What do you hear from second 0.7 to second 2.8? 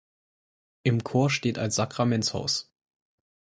Im Chor steht ein Sakramentshaus.